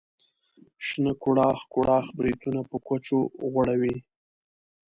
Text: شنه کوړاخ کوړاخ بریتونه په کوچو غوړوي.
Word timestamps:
شنه 0.85 1.13
کوړاخ 1.23 1.59
کوړاخ 1.73 2.05
بریتونه 2.17 2.59
په 2.69 2.77
کوچو 2.87 3.19
غوړوي. 3.51 3.95